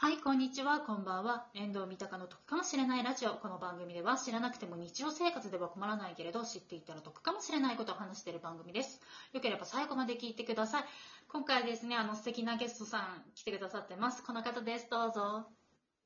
[0.00, 1.48] はい、こんにちは、こんばんは。
[1.54, 3.30] 遠藤三鷹の得かもしれないラジオ。
[3.30, 9.00] この番組では知らなくても日常生活では困らないけれど、知っていたら得かもしれないことを話している番組です。
[9.32, 10.84] よければ最後まで聞いてください。
[11.26, 14.22] 今回はですね、あの素敵なゲストさん来てくださってます。
[14.22, 14.86] この方です。
[14.88, 15.46] どうぞ。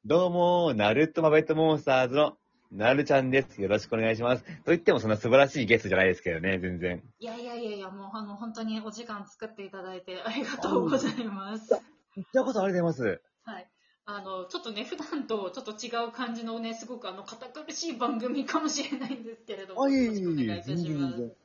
[0.07, 2.39] どうも、ナルトマベットモンスターズの
[2.71, 3.61] なるちゃんです。
[3.61, 4.43] よろしくお願いします。
[4.43, 7.03] と言ってもそんな素晴らしいゲストじゃないですけどね、全然。
[7.19, 11.69] いやいやいやいや、もうあの本当にお時間作っていただいてありがとうございます。
[11.69, 11.83] こ
[12.17, 13.23] ちらこそありがとうございます。
[13.45, 13.69] はい。
[14.05, 21.37] あの、ちょっとね、普段とちょっと違う感じのね、すごくあの、堅苦しい番組かもしれないんですけれども、よろしくお願いいた全します。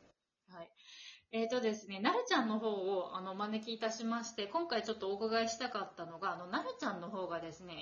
[0.50, 0.72] はい。
[1.34, 7.76] えーとですね、なるちゃんの方をあのお招きいたしまして、今回ちょっとお伺いしたかったのが、あの、なるちゃんの方がですね、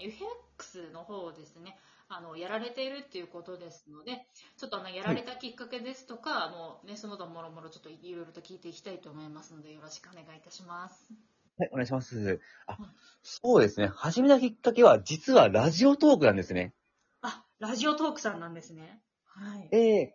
[0.60, 1.78] UFX の方をですね、
[2.10, 4.26] あの、やられているっていうことですので、
[4.58, 11.35] ちょっとあの、やられたきっかけですとか、もうね、その他もろもろちょっといろいろと聞いていきたいと思いますので、よろしくお願いいたします。
[11.58, 12.42] はい、お願いします。
[12.68, 12.86] あうん、
[13.24, 13.88] そうですね。
[13.88, 16.74] 始めたきっかけは、実はラジオトークなんですね。
[17.22, 19.02] あ、ラジオトークさんなんですね。
[19.24, 19.70] はい。
[19.72, 20.14] え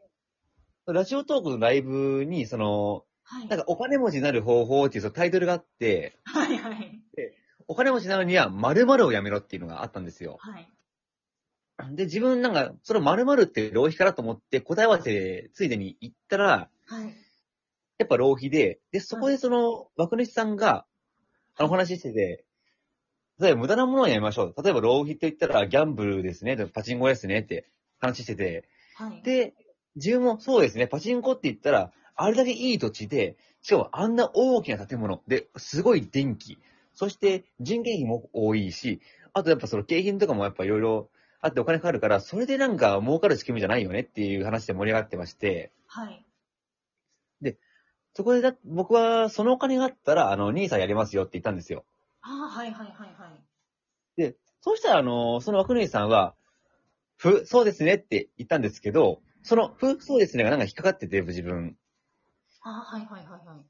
[0.87, 3.48] ー、ラジオトークのライブに、その、はい。
[3.48, 7.01] なんかお金持ちになる方法っていうそのタイトルがあって、はいはい。
[7.69, 10.36] お金持ちになるには〇〇をやめろっていうのがあったんですよ。
[10.41, 10.69] はい。
[11.92, 17.14] で、自分なんか、その〇〇って浪費かなと思って答え合わせでついでに行ったら、はい。
[17.98, 20.84] やっぱ浪費で、で、そこでその、枠主さんが、
[21.61, 22.44] あの、お話ししてて、
[23.39, 24.55] 例えば無駄なものをやめましょう。
[24.62, 27.67] 例えば浪費と言ったらギャンブルですね、パチンコですねって
[27.98, 29.22] 話してて、はい。
[29.22, 29.55] で、
[29.97, 36.58] 自分もそうですね、パチンコって言ったら、あれだけいい土地で、しかもあんな大きな建物で、すごい電気、
[36.94, 39.00] そして人件費も多いし、
[39.34, 46.24] あとやっぱその景品とかもやっぱいろいろあってお金かかるから、それでなんか儲かる仕組みじゃないよねっていう話で盛り上がってまして、はい。
[48.14, 51.84] そこでだ、僕はそのお金があったら、あの、兄さんやりますよって言ったんですよ。
[52.22, 53.41] ああ、はいはいはいはい。
[54.17, 56.34] で、そうしたら、あの、その枠主さんは、
[57.17, 61.77] ふ、そうですねって言ったんですけど、その、ふ、そうですねがなんか引っかかってて、自分。
[62.62, 63.64] ああ、はいはいはいはい。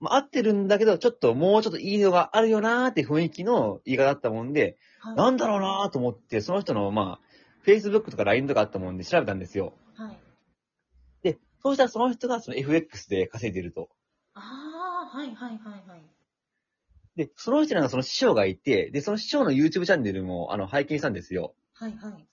[0.00, 9.74] まあ、合ってるんだけど、ちょっともうちょっといいのがあるよなーって雰囲気の言い方だったもんで、はいなんだろうなーと思って、その人の、まあ、Facebook とか LINE とかあったもんで調べたんですよ。
[9.94, 10.18] はい。
[11.62, 13.88] で、そうしたらその人がその FX で稼いでると。
[14.34, 16.02] ああ、はいはいはいはい。
[17.16, 21.54] で、その人にはその師匠がいて、で、その師匠の YouTube チャンネルも、あの、拝見したんですよ。
[21.74, 22.26] はいはい。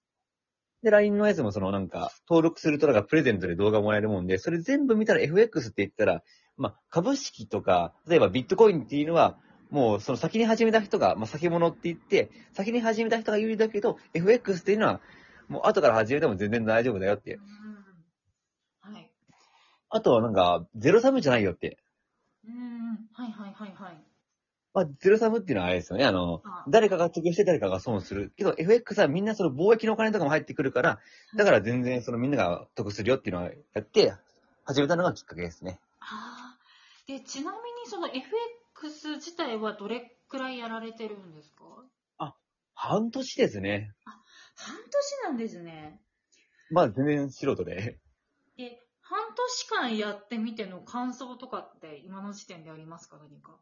[0.84, 6.24] で、LINE のやつもそのなんか、登録するとなんかプレゼントで動画もらえるもんで、それ全部見たら FX って言ったら、
[6.56, 9.38] まあ、株式とか、例えばビットコインっていうのは、
[9.70, 15.02] もうその先に始めた人が、まあ、先物って言って、先に始めた人が有利だけど、FX っていうのは、
[15.50, 17.40] もう後から始めても全然大丈夫だよって。
[19.90, 21.78] あとはなんか、ゼロサムじゃないよって。
[22.46, 23.10] うん。
[23.14, 24.04] はいはいはいはい。
[24.74, 26.06] まあ、ゼロサムっていうのはあれですよね。
[26.06, 28.32] あの、あ誰かが得して誰かが損する。
[28.38, 31.00] けど FX はみんなその貿易のお金とかも入ってくるから、
[31.36, 34.14] だから全然そのみんなが得するよっていうのをやって、
[34.66, 35.80] 始めたのがきっかけですね。
[36.00, 36.60] ああ。
[37.08, 42.36] で、ちなみにその FX 自体はどれくらいやられてるんですか？
[42.76, 43.92] 半年ですね。
[44.56, 46.00] 半年なんですね。
[46.72, 47.98] まあ全然素人で。
[48.58, 53.58] え、半年間やってみての感想とかって今の時点でありますか何か？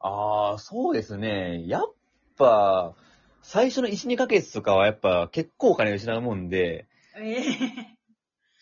[0.00, 1.66] ああ、そうですね。
[1.66, 1.94] やっ
[2.36, 2.94] ぱ、
[3.42, 6.86] 最初の1、2ヶ月とかはやっぱ結構お金失うもんで、
[7.16, 7.98] ええ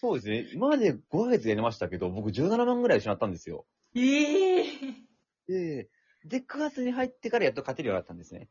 [0.00, 0.48] そうですね。
[0.54, 3.66] 今まで5ヶ月やりましたけど、僕17万ぐらい失ったんですよ。
[3.94, 4.64] ええ
[5.48, 5.88] で、
[6.24, 8.48] で、9月に入ってからやっと勝てるようになったんですね。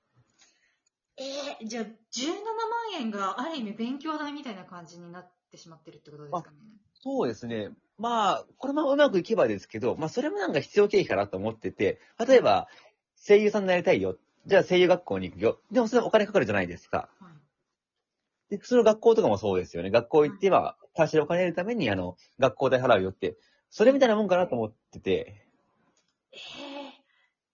[1.18, 6.58] えー、じゃあ、17万円がある意味勉強代みたいな感じになってしまってるってことですかね。
[7.02, 7.70] そうですね。
[7.98, 12.68] まあ、これもうまくいけばですけど、まあそれもなんか必要経費かなと思ってて、例えば、
[13.16, 14.18] 声優さんになりたいよ。
[14.46, 15.60] じゃあ声優学校に行くよ。
[15.72, 17.10] でもそれはお金かかるじゃないですか。
[17.20, 17.30] は
[18.52, 19.92] い、で、その学校とかもそうですよね。
[19.92, 23.38] 学校行っては、多少お金得るために、あの、学校代払うよって、
[23.70, 25.46] それみたいなもんかなと思ってて、
[26.32, 26.38] え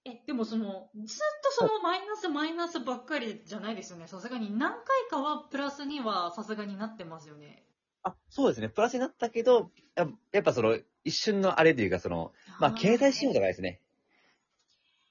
[0.09, 4.07] ー、え、でもその、ずっとそのマイナスマイナスばっかりじゃないですよね。
[4.07, 7.63] さすがに何回かはプラスにはさすがになってますよね。
[8.05, 8.69] あ、そうですね。
[8.69, 13.81] プラスになったけど、ややっぱその、一瞬のあれというか、その、まあ、携帯使用とかですね。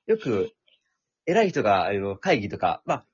[0.07, 0.53] よく、
[1.27, 3.07] 偉い人が、あの、会議とか、まあ、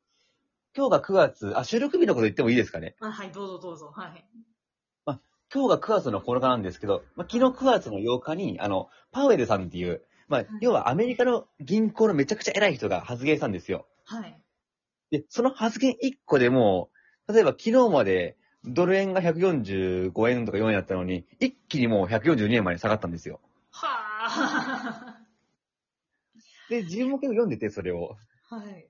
[0.77, 2.95] 今日が9月、あ、収録日のこと言ってもいいですかね。
[3.01, 3.91] あ、はい、どうぞどうぞ。
[3.95, 4.25] はい。
[5.53, 13.89] 今日が9月の9日なんですけど、まあ、昨日9月の8日に、あの、パウエルさんっていう、まあ、要はアメリカの銀行のめちゃくちゃ偉い人が発言したんですよ。
[14.05, 14.41] はい。
[15.11, 16.91] で、その発言1個でも
[17.27, 23.41] う、例えば昨日までドル円が145円とか4円だったのに、一気にもう142円まで下がったんですよ。
[23.71, 23.89] は
[24.27, 25.21] あ。
[26.69, 28.17] で、自分も結構読んでて、それを。
[28.49, 28.89] はい。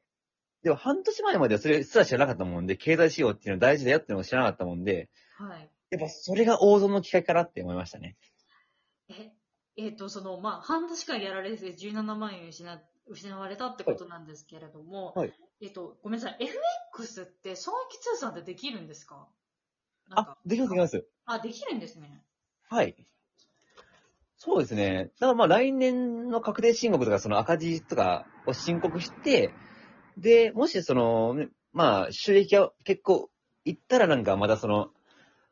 [0.62, 5.70] でも半年前まではそれすら知らなかったもんで、経済指標っていうのは大事だよっていうのを知らなかったもんで、はい。
[5.90, 8.17] やっぱそれが大損の機会かなって思いましたね。
[9.08, 9.32] え、
[9.76, 15.32] えっ、と、その、まあ、半年間やられて17万円失失われたってことなんですけれども、はい
[15.62, 19.28] えっ、と、ごめんなさい、FX って損益通算ってできるんですか？
[20.10, 21.06] なんあか、できますできます。
[21.24, 22.24] あ、できるんですね。
[22.68, 22.94] はい。
[24.36, 25.10] そうですね。
[25.20, 29.52] だからまあ来年の確定申告とかその赤字とかを申告して、
[30.16, 31.36] で、もしその、
[31.72, 33.30] まあ収益が結構
[33.64, 34.90] いったらなんかまたその、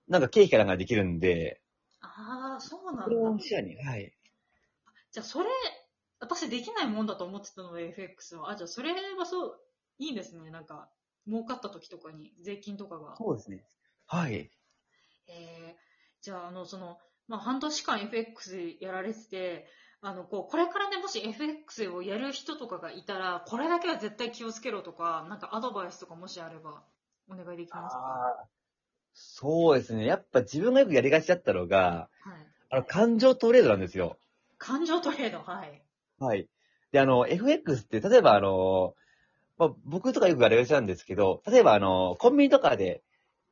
[0.09, 1.61] なんか経費かなんかできるんで、
[2.01, 3.39] ああ、そうなんそれをだ。
[3.39, 4.13] 視野に、はい。
[5.13, 5.49] じゃあ、それ、
[6.21, 8.51] 私できないもんだと思ってたので、FX は。
[8.51, 9.61] あ、じゃあ、それはそう、
[9.99, 10.51] いいですね。
[10.51, 10.91] なんか、
[11.27, 13.17] 儲かった時とかに、税金とかが。
[13.17, 13.65] そうですね。
[14.09, 14.51] はい。
[15.29, 15.75] えー、
[16.23, 19.67] じゃあ、あの、その、まあ、半年間 FX やられてて、
[20.01, 26.83] あの、こう、これからね、もし FX をやる人とかがいたら、これだけは絶対気をつけろとか、なんかアドバイスとかもしあれば、
[27.29, 28.49] お願いできますか？
[29.13, 30.07] そうですね。
[30.07, 32.47] やっぱ自分がよくやりがちだったのが、はい。
[32.71, 34.17] あの、感情トレードなんですよ。
[34.57, 35.83] 感情トレード、はい。
[36.19, 36.49] はい。
[36.93, 38.95] で、あの、FX って、例えばあの、
[39.59, 43.03] まあ、僕とかよくやりがちなんですけど、例えばあの、コンビニとかで、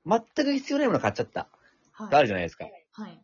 [0.06, 1.48] 全く必要ないもの買っちゃった。
[1.92, 2.10] はい。
[2.10, 2.66] があるじゃないですか。
[2.92, 3.20] はい。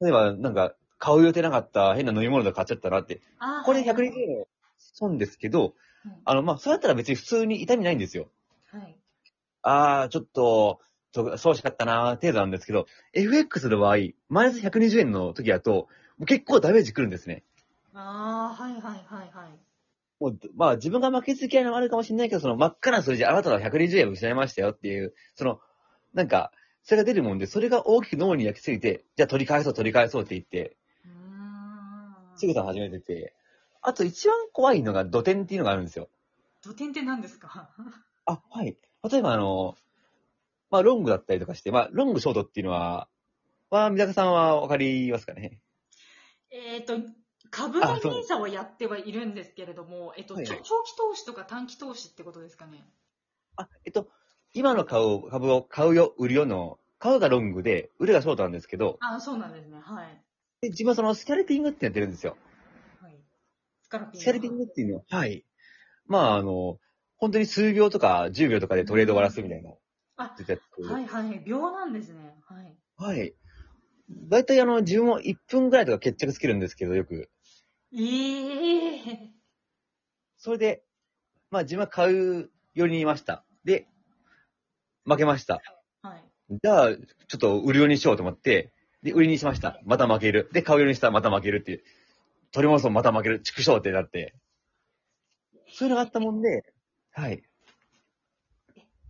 [0.00, 3.20] 例えば、なんか、買う予定なかった変な飲み物とか買っちゃったなって。
[3.38, 4.46] あーこれ120はい円の
[4.78, 5.74] 損ですけど、
[6.04, 8.28] うんあの、まあ、そうやったら別に普通に痛みないんですよ。
[8.70, 8.96] はい。
[9.62, 10.80] あー、ちょっと、
[11.12, 13.96] ちょそうしかったなー程度なんですけど、FX の場合、
[14.28, 15.88] マイナス120円の時だと、も
[16.20, 17.42] う結構ダメージくるんですね。
[17.94, 18.90] ああ、はいはいは
[19.24, 19.58] いはい。
[20.20, 25.60] もう、まあ自分が負けず嫌いなのもあるかもしれないけど、その真っ赤な数字、あなたは120円を失いましたよっていう、その、
[26.14, 32.38] なんか、それが出るもんで、それが大きく脳に焼き付いて、じゃあ取り返そう取り返そうって言って、うーん。
[32.38, 33.34] 仕草を始めてて、
[33.80, 36.08] あと一番怖いのが土点っていうのがあるんですよ。
[36.62, 37.70] 土点って何ですか？
[38.26, 38.76] あ、はい。
[39.10, 39.76] 例えばあの、
[40.70, 43.08] まあロングだったりとかして、まあロングショートっていうのは、
[43.70, 45.60] まあ、三坂さんはわかりますかね？
[46.50, 46.98] えっと、
[47.50, 52.84] 株のあそう NISA をやってはいるんですけれども、えっと、はいはい長期投資とか短期投資ってことですかね？
[53.56, 54.08] あ、えっと、
[54.54, 59.80] 今の買う株を買うよ、売るよの、買うがロングで、売るがショートなんですけど、あ、そうなんですね。
[59.80, 60.22] はい。
[60.60, 62.36] で自分はそのスキャルピングってやってるんですよ。
[63.00, 63.16] はい。
[63.82, 64.18] スピング。
[64.18, 65.44] スキャルピングっていうのは、はい。
[66.06, 66.78] まあ、あの、
[67.16, 69.70] 本当に数秒とか10秒とかでトレード終わらすみたいな。
[70.16, 71.40] あ、絶対やってるはいはい。
[71.46, 72.36] 秒なんですね。
[72.46, 72.76] はい。
[72.96, 73.34] はい。
[74.28, 77.30] 大体あの、自分も1分ぐらいとか決着つけるんですけど、よく。
[77.94, 79.30] ええ
[80.36, 80.82] それで、
[81.50, 83.44] まあ自分は買うように言いました。
[83.64, 83.86] で、
[85.04, 85.60] 負けました。
[86.02, 86.24] はい。
[86.62, 88.72] じゃあ、ちょっと売るようにしようと思って、
[89.02, 89.80] で、売りにしました。
[89.84, 90.48] また負ける。
[90.52, 91.82] で、買うようにしたらまた負けるっていう。
[92.52, 93.40] 取り戻そう、また負ける。
[93.40, 94.34] 畜生ってなって。
[95.72, 96.72] そういうのがあったもんで、
[97.12, 97.42] はい。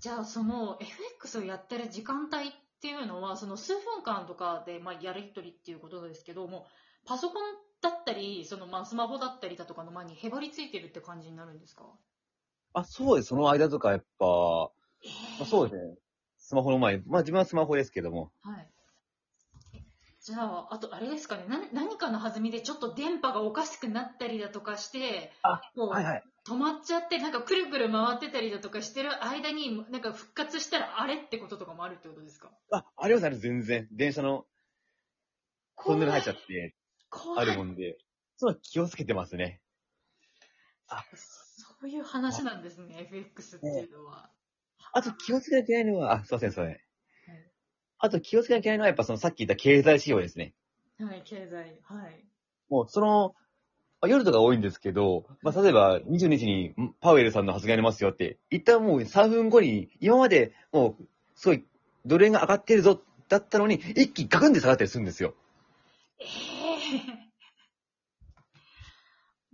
[0.01, 6.67] じゃあ、その FX をやってる時間帯っていうのは、その数分間とかで、まあ、やり取りっていうことですけども、
[7.05, 7.43] パソコン
[7.81, 11.85] だったり、そのまあスマホだったりだとかの前にへばりついてるって感じになるんですか？
[12.75, 13.29] あ、そうです。
[13.29, 14.82] その間とかやっぱ、え
[15.39, 15.95] まあ、そうですね。
[16.39, 18.33] スマホの前に、まあ自分はスマホですけども。
[18.43, 18.69] はい。
[20.21, 26.23] じゃあ、あとあれですかね、な何かの弾みでちょっと電波がおかしくなったりだとかして、あこうはい。
[26.47, 32.51] 止まっちゃって、なんかくるくる回ってたりだとかしてる間に、なんか復活したらあれってこととかもあるってことですか？
[32.71, 33.89] あ、ありますあります、全然。
[33.91, 34.47] 電車の
[35.85, 36.75] トンネル入っちゃって、
[37.11, 37.99] 怖いあるもんで。
[38.37, 39.61] そう気をつけてますね。
[40.89, 44.31] あそういう話なんですね、FX っていうのは。
[44.93, 46.75] あと気をつけなきゃいけないのは、あ、すいません、すいません。
[46.75, 46.81] はい
[48.05, 50.55] あと気をつけなきゃいけないのは、やっぱそのさっき言った経済指標ですね。
[50.99, 51.79] はい、経済。
[51.85, 52.25] はい。
[52.69, 53.37] もう、その、
[54.01, 61.05] まあ夜とか多いんですけど、まあ、例えば22日にんパウエルさんの発言ありますよって、一旦もう3分後に、今までもう、
[61.37, 61.65] すごい、
[62.05, 65.37] ドル円が上がってるぞ、だったのに、一気にガクンって下がったりするんですよ。
[66.19, 67.23] ええ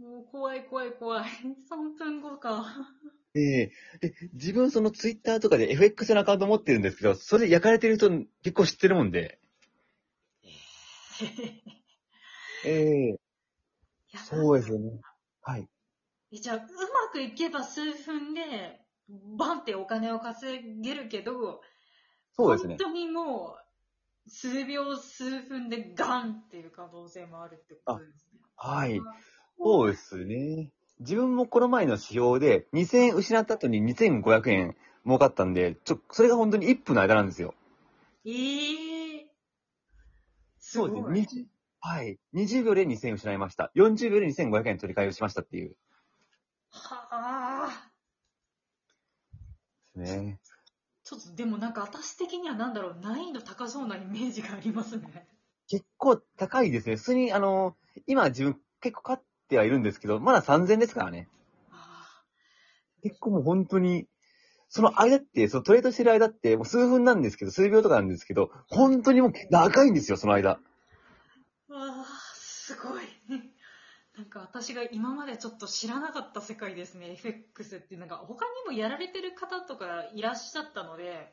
[0.02, 1.25] もう怖い怖い怖い。
[1.68, 2.64] 3分後か。
[3.35, 8.11] ええで、自分そのツイッターとかで FX のアカウント持ってるんですけど、それ焼かれてる人
[8.42, 9.38] 結構知ってるもんで。
[12.64, 13.16] ええや
[14.20, 15.00] ばいそうですよね。
[15.42, 15.68] はい。
[16.32, 16.66] えじゃあ、うま
[17.12, 18.80] くいけば数分で、
[19.37, 21.62] バンってお金を稼げるけど、
[22.37, 22.88] そうですね本。
[22.88, 23.56] 当にも
[24.26, 28.40] う、数秒、数分でガンっていう可能性もあるってことですね。
[28.56, 29.00] はい。
[29.56, 30.70] そうですね。
[31.00, 37.54] 自分もこの前の指標で2000円失った後に2500円儲かったんで、ちょ、それが本当に1分の間なんですよ。
[38.24, 39.30] ええ
[40.58, 40.90] すごい。
[40.90, 41.42] そうですね。
[41.42, 41.46] 20
[41.80, 42.18] はい。
[42.34, 43.70] 20秒で2000円失いました。
[43.74, 45.76] 40秒で2500円取り替えをしましたっていう。
[46.70, 47.90] はあ。
[49.94, 50.40] ね。
[51.04, 55.26] ちょっとでもなんか私的にはなんだろう、難易度高そうなイメージがありますね。
[55.68, 56.96] 結構高いですね。
[56.96, 57.76] 普通に、あの、
[58.06, 61.28] 今自分結構買ってはいるんですけど、まだ3000ですからね。
[61.70, 62.22] あ
[63.02, 64.06] 結構もう本当に、
[64.68, 70.60] その間って、そのトレードしてる間って、もう数分なんですけど、数秒とかなんですけど、本当にもう長いんですよ、その間。
[71.70, 73.04] ーわー、すごい。
[74.16, 77.96] なんか私が今までちょっと知らなかった世界ですね、FX って。
[77.96, 81.32] なんか他にもやられてる方とかいらっしゃったので、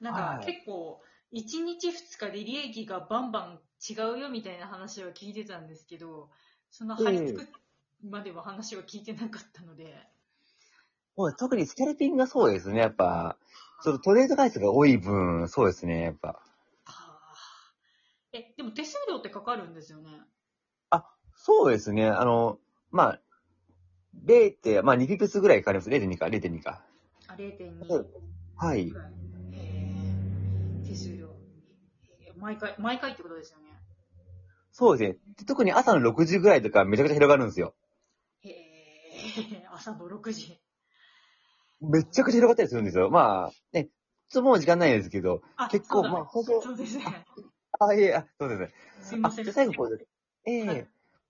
[0.00, 6.30] なんかはい結構、1日2日で利益がバンバン違うよみたいな話は聞いてたんですけど、
[6.72, 7.48] その張り付く
[8.02, 9.94] までは話は聞いてなかったので、
[11.16, 13.36] もう特にスキャルピングがそうですね、やっぱ。
[13.84, 16.42] ちょっとトレード回数が多い分、そうですね、やっぱ。
[18.32, 20.08] え、でも手数料ってかかるんですよね。
[21.44, 22.58] そうですね、あの、
[22.92, 23.20] まあ、
[24.24, 24.54] 0.
[24.54, 25.90] って、まあ2ピプスぐらいかかります。
[25.90, 26.84] 0.2か、0.2か。
[27.26, 27.88] あ、0.2。
[27.88, 28.06] はい
[28.56, 28.90] はい。
[28.90, 29.12] ぐらい。
[29.52, 31.34] へー手数料。
[32.20, 33.71] えー毎回、毎回ってことですよね。
[34.72, 35.18] そうですね。
[35.38, 37.74] で特に朝の6時ぐらいとかめちゃくちゃ広がるんですよ。
[38.44, 40.58] へえ、朝の6時。
[41.80, 43.10] めちゃくちゃ広がったりするんですよ。
[43.10, 43.90] まあ、ね、ちょっ
[44.30, 47.26] ともう時間ないですけど、あ結構、まあ、ほぼ、そうですね。
[47.80, 48.70] あ、いえ、あ、そうですね。
[49.22, 49.52] あ、すいません。
[49.52, 50.06] 最後こう
[50.44, 50.88] ええはい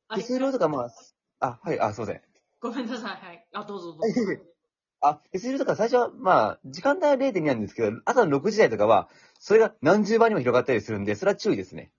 [0.08, 0.90] あ手数料とかま
[1.40, 2.20] あ、あ、はい、あ、すいません。
[2.60, 3.26] ごめんなさい。
[3.26, 3.46] はい。
[3.54, 4.20] あ、どうぞどはいぞ。
[5.00, 9.08] あ、手数料とか最初は、まあ、時間帯は0.2なんですけど、朝の6時台とかは、
[9.38, 11.90] それが何十倍にも広がったりするんで、それは注意ですね。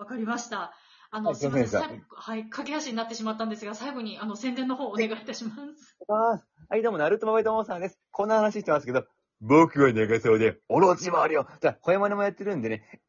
[0.00, 0.72] あ、わかりました。
[1.10, 2.04] あの、はいすいません。
[2.08, 2.48] はい。
[2.48, 5.96] 駆け足になってしまったんですが、最後に、あの、宣伝の方お願いいたします。
[6.08, 7.98] はい、どうも、ナルトマバイトモンさんです。
[8.10, 9.04] こんな話してますけど、
[9.40, 11.48] 僕は長そうで、オロチ回るよ。
[11.60, 13.02] じゃあ、小山根もやってるんでね、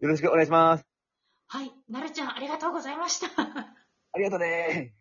[0.00, 0.86] よろしくお願いします。
[1.48, 1.72] はい。
[1.88, 3.26] なるちゃん、ありがとうございました。
[3.36, 4.94] ありがとうね